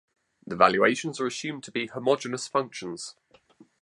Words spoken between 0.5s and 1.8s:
valuations are assumed to